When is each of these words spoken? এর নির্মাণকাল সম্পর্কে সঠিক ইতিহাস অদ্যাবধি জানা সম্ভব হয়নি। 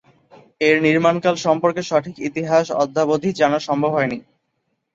এর 0.61 0.75
নির্মাণকাল 0.83 1.35
সম্পর্কে 1.45 1.81
সঠিক 1.83 2.15
ইতিহাস 2.29 2.65
অদ্যাবধি 2.83 3.29
জানা 3.39 3.59
সম্ভব 3.67 3.91
হয়নি। 3.93 4.17